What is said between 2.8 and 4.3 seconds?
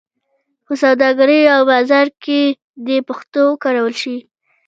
دې پښتو وکارول شي.